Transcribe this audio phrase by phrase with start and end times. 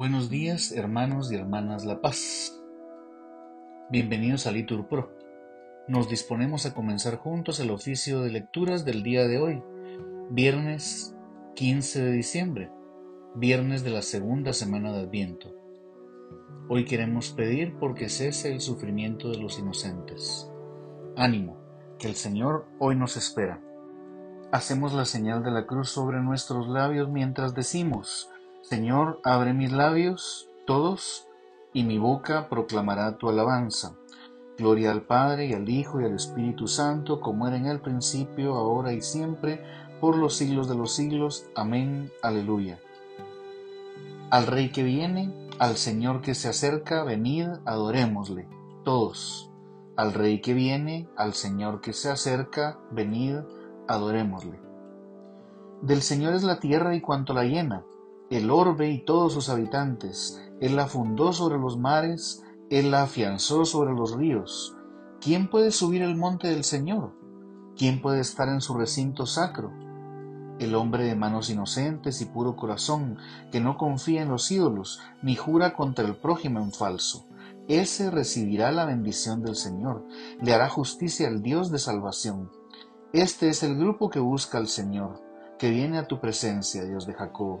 [0.00, 2.58] Buenos días, hermanos y hermanas La Paz.
[3.90, 5.12] Bienvenidos a Litur Pro.
[5.88, 9.62] Nos disponemos a comenzar juntos el oficio de lecturas del día de hoy,
[10.30, 11.14] viernes
[11.54, 12.70] 15 de diciembre,
[13.34, 15.54] viernes de la segunda semana de Adviento.
[16.70, 20.50] Hoy queremos pedir porque cese el sufrimiento de los inocentes.
[21.14, 21.58] Ánimo,
[21.98, 23.60] que el Señor hoy nos espera.
[24.50, 28.30] Hacemos la señal de la cruz sobre nuestros labios mientras decimos,
[28.62, 31.26] Señor, abre mis labios, todos,
[31.72, 33.96] y mi boca proclamará tu alabanza.
[34.58, 38.54] Gloria al Padre y al Hijo y al Espíritu Santo, como era en el principio,
[38.54, 39.64] ahora y siempre,
[40.00, 41.46] por los siglos de los siglos.
[41.56, 42.12] Amén.
[42.22, 42.78] Aleluya.
[44.30, 48.46] Al Rey que viene, al Señor que se acerca, venid, adorémosle.
[48.84, 49.50] Todos.
[49.96, 53.36] Al Rey que viene, al Señor que se acerca, venid,
[53.88, 54.60] adorémosle.
[55.82, 57.84] Del Señor es la tierra y cuanto la llena
[58.30, 60.40] el orbe y todos sus habitantes.
[60.60, 64.76] Él la fundó sobre los mares, Él la afianzó sobre los ríos.
[65.20, 67.12] ¿Quién puede subir el monte del Señor?
[67.76, 69.72] ¿Quién puede estar en su recinto sacro?
[70.60, 73.18] El hombre de manos inocentes y puro corazón,
[73.50, 77.26] que no confía en los ídolos, ni jura contra el prójimo en falso.
[77.66, 80.06] Ese recibirá la bendición del Señor,
[80.40, 82.50] le hará justicia al Dios de salvación.
[83.12, 85.20] Este es el grupo que busca al Señor,
[85.58, 87.60] que viene a tu presencia, Dios de Jacob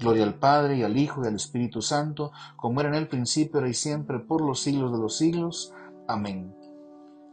[0.00, 3.58] Gloria al Padre y al Hijo y al Espíritu Santo, como era en el principio,
[3.58, 5.74] ahora y siempre, por los siglos de los siglos.
[6.08, 6.54] Amén.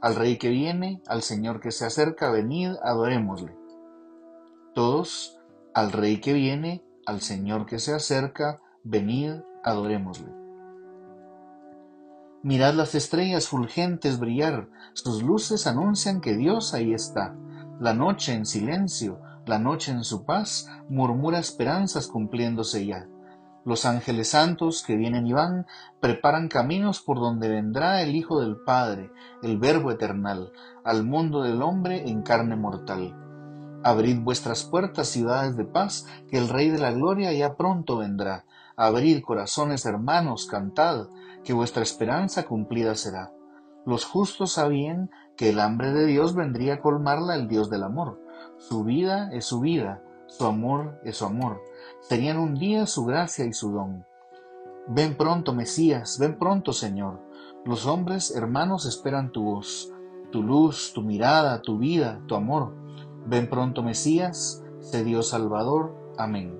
[0.01, 3.55] Al Rey que viene, al Señor que se acerca, venid, adorémosle.
[4.75, 5.39] Todos,
[5.73, 9.31] al Rey que viene, al Señor que se acerca, venid,
[9.63, 10.31] adorémosle.
[12.43, 17.33] Mirad las estrellas fulgentes brillar, sus luces anuncian que Dios ahí está.
[17.79, 23.07] La noche en silencio, la noche en su paz murmura esperanzas cumpliéndose ya.
[23.65, 25.65] Los ángeles santos que vienen y van
[25.99, 29.11] preparan caminos por donde vendrá el Hijo del Padre,
[29.43, 30.51] el Verbo eternal,
[30.85, 33.13] al mundo del hombre en carne mortal.
[33.83, 38.45] Abrid vuestras puertas, ciudades de paz, que el Rey de la Gloria ya pronto vendrá.
[38.75, 41.07] Abrid corazones hermanos, cantad,
[41.43, 43.31] que vuestra esperanza cumplida será.
[43.85, 48.26] Los justos sabían que el hambre de Dios vendría a colmarla el Dios del amor
[48.57, 51.61] su vida es su vida, su amor es su amor.
[52.09, 54.05] Tenían un día su gracia y su don.
[54.87, 57.19] Ven pronto, Mesías, ven pronto, Señor.
[57.65, 59.91] Los hombres hermanos esperan tu voz,
[60.31, 62.73] tu luz, tu mirada, tu vida, tu amor.
[63.25, 65.93] Ven pronto, Mesías, sé Dios Salvador.
[66.17, 66.57] Amén.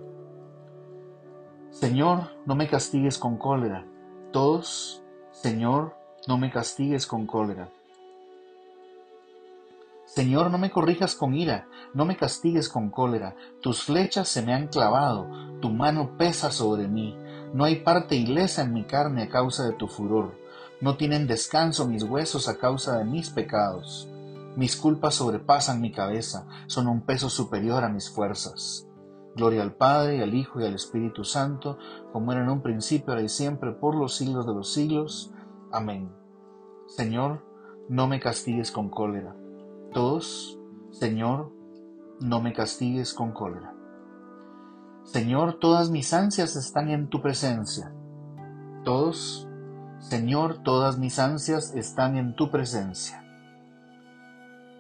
[1.72, 3.86] Señor, no me castigues con cólera.
[4.32, 5.96] Todos, Señor,
[6.28, 7.70] no me castigues con cólera.
[10.18, 13.36] Señor, no me corrijas con ira, no me castigues con cólera.
[13.62, 15.30] Tus flechas se me han clavado,
[15.62, 17.16] tu mano pesa sobre mí.
[17.54, 20.34] No hay parte ilesa en mi carne a causa de tu furor.
[20.82, 24.10] No tienen descanso mis huesos a causa de mis pecados.
[24.56, 28.88] Mis culpas sobrepasan mi cabeza, son un peso superior a mis fuerzas.
[29.36, 31.78] Gloria al Padre, al Hijo y al Espíritu Santo,
[32.12, 35.32] como era en un principio, ahora y siempre, por los siglos de los siglos.
[35.72, 36.12] Amén.
[36.88, 37.46] Señor,
[37.88, 39.36] no me castigues con cólera
[39.94, 40.60] todos,
[40.92, 41.52] Señor,
[42.20, 43.74] no me castigues con cólera.
[45.04, 47.94] Señor, todas mis ansias están en tu presencia.
[48.84, 49.48] Todos,
[50.00, 53.24] Señor, todas mis ansias están en tu presencia.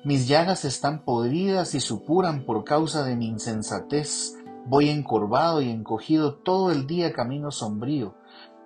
[0.03, 4.35] Mis llagas están podridas y supuran por causa de mi insensatez.
[4.65, 8.16] Voy encorvado y encogido todo el día camino sombrío.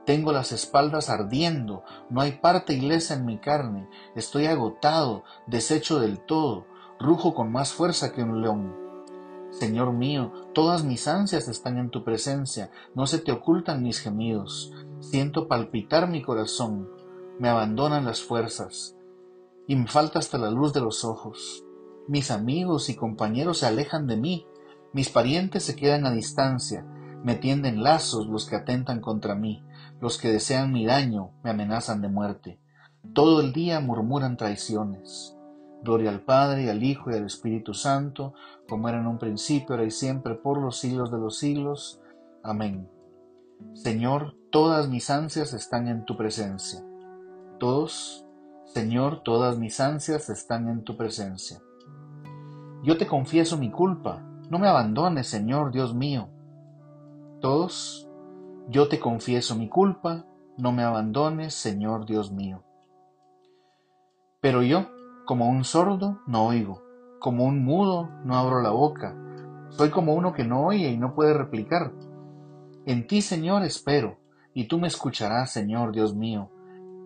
[0.06, 6.20] Tengo las espaldas ardiendo, no hay parte ilesa en mi carne, estoy agotado, deshecho del
[6.20, 6.66] todo,
[7.00, 8.76] rujo con más fuerza que un león.
[9.52, 14.74] Señor mío, todas mis ansias están en tu presencia, no se te ocultan mis gemidos.
[15.02, 16.90] Siento palpitar mi corazón,
[17.38, 18.96] me abandonan las fuerzas,
[19.68, 21.64] y me falta hasta la luz de los ojos.
[22.08, 24.48] Mis amigos y compañeros se alejan de mí,
[24.94, 26.86] mis parientes se quedan a distancia,
[27.24, 29.64] me tienden lazos los que atentan contra mí,
[30.02, 32.60] los que desean mi daño me amenazan de muerte.
[33.14, 35.38] Todo el día murmuran traiciones.
[35.84, 38.34] Gloria al Padre, al Hijo, y al Espíritu Santo,
[38.68, 42.02] como era en un principio, ahora y siempre, por los siglos de los siglos.
[42.44, 42.90] Amén.
[43.74, 46.84] Señor, todas mis ansias están en tu presencia.
[47.60, 48.26] Todos,
[48.66, 51.62] Señor, todas mis ansias están en tu presencia.
[52.84, 56.30] Yo te confieso mi culpa, no me abandones, Señor Dios mío.
[57.40, 58.08] Todos,
[58.72, 60.26] yo te confieso mi culpa,
[60.58, 62.64] no me abandones, Señor Dios mío.
[64.40, 64.88] Pero yo,
[65.26, 66.82] como un sordo, no oigo,
[67.20, 69.14] como un mudo, no abro la boca.
[69.72, 71.92] Soy como uno que no oye y no puede replicar.
[72.86, 74.20] En ti, Señor, espero,
[74.54, 76.50] y tú me escucharás, Señor Dios mío.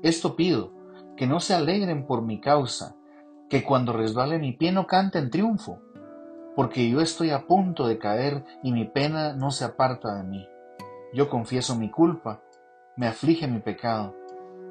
[0.04, 0.72] Esto pido,
[1.18, 2.96] que no se alegren por mi causa,
[3.50, 5.80] que cuando resbale mi pie no cante en triunfo,
[6.56, 10.48] porque yo estoy a punto de caer y mi pena no se aparta de mí.
[11.16, 12.42] Yo confieso mi culpa,
[12.98, 14.14] me aflige mi pecado.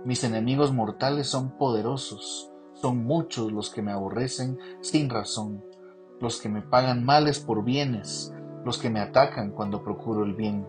[0.04, 5.64] Mis enemigos mortales son poderosos, son muchos los que me aborrecen sin razón,
[6.20, 8.30] los que me pagan males por bienes,
[8.62, 10.66] los que me atacan cuando procuro el bien.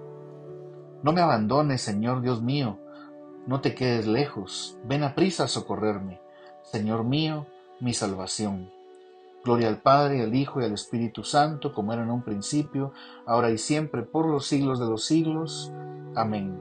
[1.04, 2.80] No me abandones, Señor Dios mío,
[3.46, 6.22] no te quedes lejos, ven a prisa a socorrerme,
[6.64, 7.48] Señor mío,
[7.82, 8.72] mi salvación.
[9.46, 12.94] Gloria al Padre, al Hijo y al Espíritu Santo, como era en un principio,
[13.28, 15.72] ahora y siempre, por los siglos de los siglos.
[16.16, 16.60] Amén.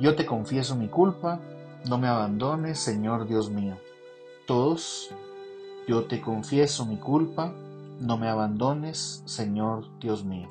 [0.00, 1.38] Yo te confieso mi culpa,
[1.86, 3.76] no me abandones, Señor Dios mío.
[4.46, 5.10] Todos,
[5.86, 7.52] yo te confieso mi culpa,
[8.00, 10.48] no me abandones, Señor Dios mío.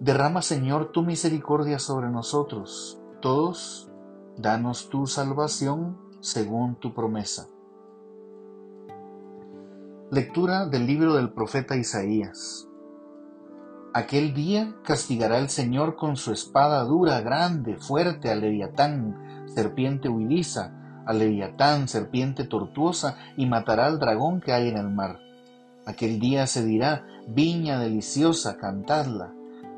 [0.00, 3.88] Derrama, Señor, tu misericordia sobre nosotros, todos,
[4.36, 7.48] danos tu salvación según tu promesa.
[10.10, 12.68] Lectura del libro del profeta Isaías.
[13.94, 21.02] Aquel día castigará el Señor con su espada dura, grande, fuerte a Leviatán, serpiente huidiza,
[21.06, 25.20] a Leviatán, serpiente tortuosa, y matará al dragón que hay en el mar.
[25.86, 29.32] Aquel día se dirá, viña deliciosa, cantadla.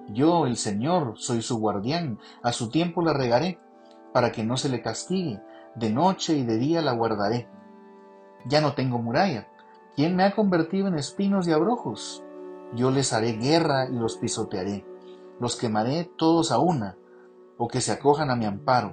[0.08, 3.60] Yo, el Señor, soy su guardián, a su tiempo la regaré,
[4.12, 5.40] para que no se le castigue,
[5.76, 7.48] de noche y de día la guardaré.
[8.48, 9.48] Ya no tengo muralla,
[9.96, 12.22] ¿quién me ha convertido en espinos y abrojos?
[12.74, 14.84] Yo les haré guerra y los pisotearé,
[15.40, 16.98] los quemaré todos a una,
[17.56, 18.92] o que se acojan a mi amparo,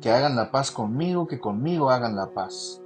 [0.00, 2.82] que hagan la paz conmigo, que conmigo hagan la paz.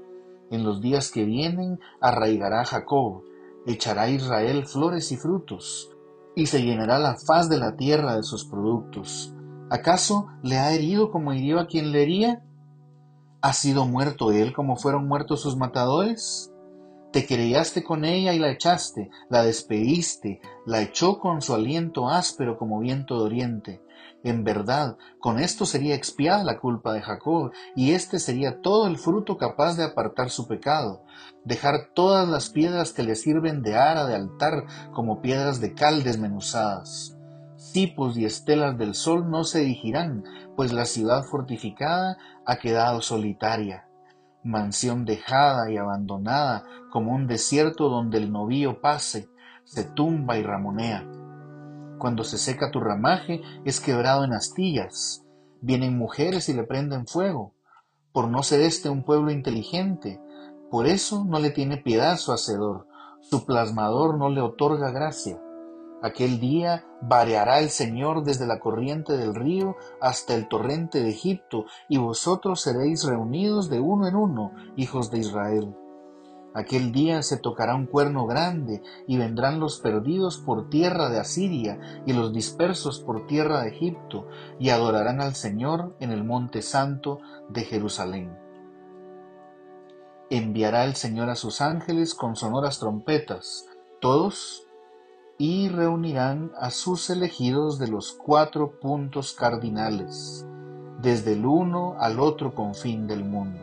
[0.50, 3.24] En los días que vienen arraigará Jacob,
[3.66, 5.90] echará Israel flores y frutos,
[6.36, 9.34] y se llenará la faz de la tierra de sus productos.
[9.70, 12.44] ¿Acaso le ha herido como hirió a quien le hería?
[13.40, 16.52] ¿Ha sido muerto él como fueron muertos sus matadores?
[17.16, 22.58] Te querellaste con ella y la echaste, la despediste, la echó con su aliento áspero
[22.58, 23.82] como viento de oriente.
[24.22, 28.98] En verdad, con esto sería expiada la culpa de Jacob, y este sería todo el
[28.98, 31.04] fruto capaz de apartar su pecado,
[31.42, 36.02] dejar todas las piedras que le sirven de ara de altar como piedras de cal
[36.02, 37.16] desmenuzadas.
[37.56, 40.22] Cipos y estelas del sol no se dirigirán,
[40.54, 43.85] pues la ciudad fortificada ha quedado solitaria
[44.46, 49.28] mansión dejada y abandonada, como un desierto donde el novío pase,
[49.64, 51.04] se tumba y ramonea.
[51.98, 55.24] Cuando se seca tu ramaje, es quebrado en astillas.
[55.60, 57.54] Vienen mujeres y le prenden fuego.
[58.12, 60.20] Por no ser este un pueblo inteligente,
[60.70, 62.86] por eso no le tiene piedad su hacedor,
[63.20, 65.40] su plasmador no le otorga gracia.
[66.02, 71.64] Aquel día variará el Señor desde la corriente del río hasta el torrente de Egipto,
[71.88, 75.74] y vosotros seréis reunidos de uno en uno, hijos de Israel.
[76.54, 81.78] Aquel día se tocará un cuerno grande, y vendrán los perdidos por tierra de Asiria,
[82.06, 84.26] y los dispersos por tierra de Egipto,
[84.58, 88.36] y adorarán al Señor en el monte santo de Jerusalén.
[90.28, 93.66] Enviará el Señor a sus ángeles con sonoras trompetas,
[94.00, 94.65] todos
[95.38, 100.46] y reunirán a sus elegidos de los cuatro puntos cardinales,
[101.02, 103.60] desde el uno al otro confín del mundo.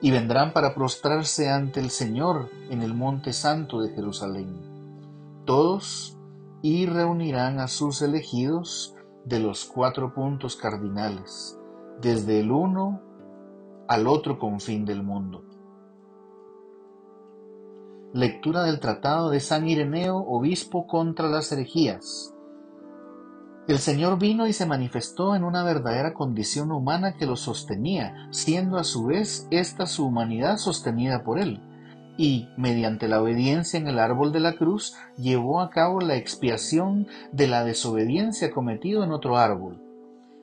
[0.00, 5.42] Y vendrán para prostrarse ante el Señor en el monte santo de Jerusalén.
[5.44, 6.18] Todos
[6.60, 11.56] y reunirán a sus elegidos de los cuatro puntos cardinales,
[12.00, 13.00] desde el uno
[13.86, 15.45] al otro confín del mundo.
[18.16, 22.32] Lectura del Tratado de San Ireneo, obispo contra las herejías.
[23.68, 28.78] El Señor vino y se manifestó en una verdadera condición humana que lo sostenía, siendo
[28.78, 31.60] a su vez esta su humanidad sostenida por él,
[32.16, 37.08] y, mediante la obediencia en el árbol de la cruz, llevó a cabo la expiación
[37.32, 39.85] de la desobediencia cometida en otro árbol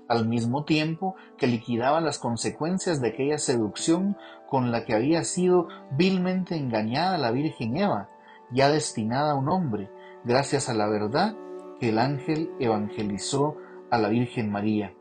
[0.08, 4.18] al mismo tiempo que liquidaba las consecuencias de aquella seducción
[4.50, 8.10] con la que había sido vilmente engañada la Virgen Eva,
[8.52, 9.90] ya destinada a un hombre,
[10.24, 11.36] gracias a la verdad
[11.80, 13.58] que el ángel evangelizó
[13.90, 14.94] a la Virgen María,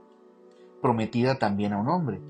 [0.80, 2.20] prometida también a un hombre.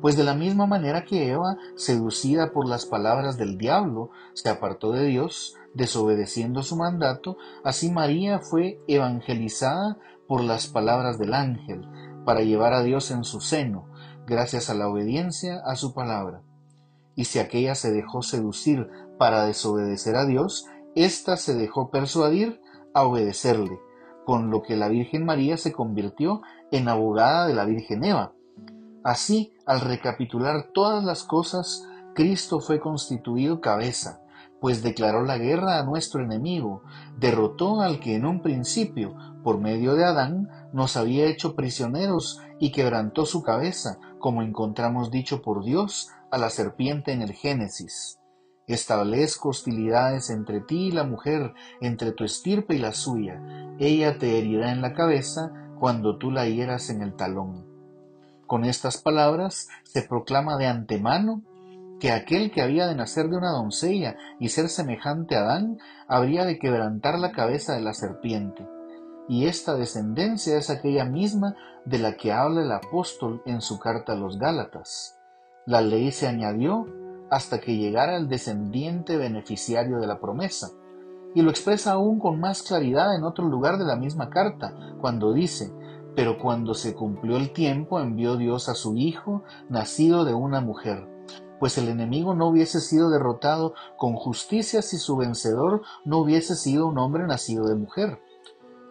[0.00, 4.92] Pues de la misma manera que Eva, seducida por las palabras del diablo, se apartó
[4.92, 11.88] de Dios, desobedeciendo su mandato, así María fue evangelizada por las palabras del ángel,
[12.28, 13.86] para llevar a Dios en su seno,
[14.26, 16.42] gracias a la obediencia a su palabra.
[17.16, 22.60] Y si aquella se dejó seducir para desobedecer a Dios, ésta se dejó persuadir
[22.92, 23.80] a obedecerle,
[24.26, 28.34] con lo que la Virgen María se convirtió en abogada de la Virgen Eva.
[29.02, 34.20] Así, al recapitular todas las cosas, Cristo fue constituido cabeza,
[34.60, 36.82] pues declaró la guerra a nuestro enemigo,
[37.16, 42.72] derrotó al que en un principio, por medio de Adán, nos había hecho prisioneros y
[42.72, 48.18] quebrantó su cabeza, como encontramos dicho por Dios a la serpiente en el Génesis.
[48.66, 53.40] Establezco hostilidades entre ti y la mujer, entre tu estirpe y la suya.
[53.78, 57.66] Ella te herirá en la cabeza cuando tú la hieras en el talón.
[58.46, 61.42] Con estas palabras se proclama de antemano
[61.98, 66.44] que aquel que había de nacer de una doncella y ser semejante a Adán habría
[66.44, 68.66] de quebrantar la cabeza de la serpiente.
[69.28, 71.54] Y esta descendencia es aquella misma
[71.84, 75.18] de la que habla el apóstol en su carta a los Gálatas.
[75.66, 76.86] La ley se añadió
[77.30, 80.70] hasta que llegara el descendiente beneficiario de la promesa,
[81.34, 85.34] y lo expresa aún con más claridad en otro lugar de la misma carta, cuando
[85.34, 85.70] dice,
[86.16, 91.06] pero cuando se cumplió el tiempo envió Dios a su Hijo, nacido de una mujer
[91.58, 96.86] pues el enemigo no hubiese sido derrotado con justicia si su vencedor no hubiese sido
[96.86, 98.20] un hombre nacido de mujer,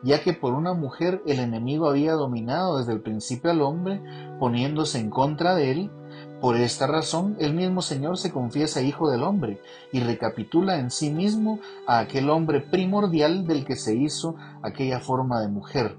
[0.03, 4.01] ya que por una mujer el enemigo había dominado desde el principio al hombre,
[4.39, 5.91] poniéndose en contra de él,
[6.41, 9.59] por esta razón el mismo Señor se confiesa hijo del hombre
[9.91, 15.41] y recapitula en sí mismo a aquel hombre primordial del que se hizo aquella forma
[15.41, 15.97] de mujer,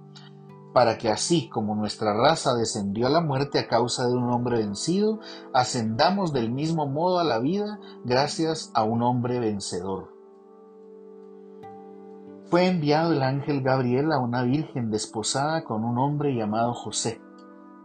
[0.73, 4.59] para que así como nuestra raza descendió a la muerte a causa de un hombre
[4.59, 5.19] vencido,
[5.53, 10.18] ascendamos del mismo modo a la vida gracias a un hombre vencedor.
[12.51, 17.21] Fue enviado el ángel Gabriel a una virgen desposada con un hombre llamado José,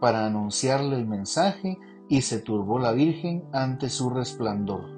[0.00, 1.78] para anunciarle el mensaje,
[2.08, 4.88] y se turbó la virgen ante su resplandor.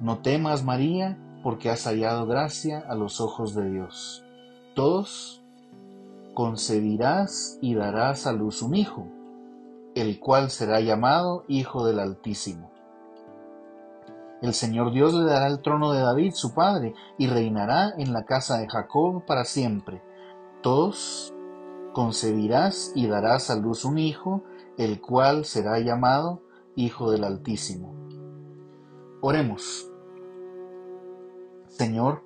[0.00, 4.24] No temas, María, porque has hallado gracia a los ojos de Dios.
[4.74, 5.42] Todos
[6.34, 9.06] concebirás y darás a luz un hijo,
[9.94, 12.71] el cual será llamado Hijo del Altísimo.
[14.42, 18.24] El Señor Dios le dará el trono de David, su padre, y reinará en la
[18.24, 20.02] casa de Jacob para siempre.
[20.62, 21.32] Todos
[21.92, 24.42] concebirás y darás a luz un hijo,
[24.76, 26.42] el cual será llamado
[26.74, 27.94] Hijo del Altísimo.
[29.20, 29.88] Oremos.
[31.68, 32.24] Señor,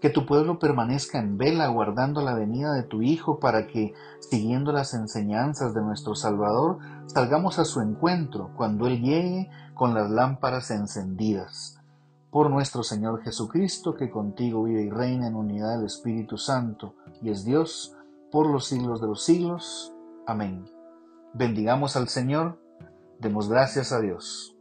[0.00, 4.72] que tu pueblo permanezca en vela aguardando la venida de tu Hijo para que, siguiendo
[4.72, 10.70] las enseñanzas de nuestro Salvador, salgamos a su encuentro cuando Él llegue con las lámparas
[10.70, 11.80] encendidas.
[12.30, 17.30] Por nuestro Señor Jesucristo, que contigo vive y reina en unidad del Espíritu Santo y
[17.30, 17.96] es Dios,
[18.30, 19.92] por los siglos de los siglos.
[20.26, 20.70] Amén.
[21.32, 22.60] Bendigamos al Señor,
[23.18, 24.57] demos gracias a Dios.